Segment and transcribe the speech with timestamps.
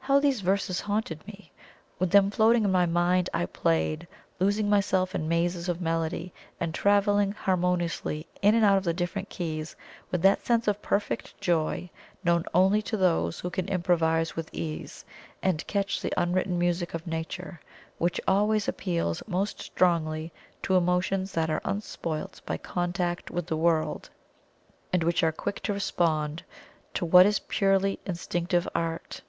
[0.00, 1.52] How these verses haunted me!
[2.00, 4.08] With them floating in my mind, I played
[4.40, 9.28] losing myself in mazes of melody, and travelling harmoniously in and out of the different
[9.28, 9.76] keys
[10.10, 11.88] with that sense of perfect joy
[12.24, 15.04] known only to those who can improvise with ease,
[15.40, 17.60] and catch the unwritten music of nature,
[17.98, 20.32] which always appeals most strongly
[20.64, 24.10] to emotions that are unspoilt by contact with the world,
[24.92, 26.42] and which are quick to respond
[26.92, 29.22] to what is purely instinctive art.